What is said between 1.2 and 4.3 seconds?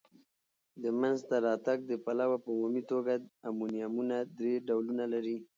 ته راتګ د پلوه په عمومي توګه امونیمونه